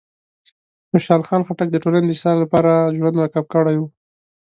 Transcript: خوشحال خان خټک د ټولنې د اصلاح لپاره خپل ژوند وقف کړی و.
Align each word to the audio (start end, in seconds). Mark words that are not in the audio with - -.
خوشحال 0.89 1.21
خان 1.27 1.41
خټک 1.47 1.67
د 1.71 1.77
ټولنې 1.83 2.05
د 2.07 2.11
اصلاح 2.17 2.35
لپاره 2.43 2.71
خپل 2.79 2.93
ژوند 2.97 3.15
وقف 3.17 3.45
کړی 3.53 3.75
و. 3.77 3.83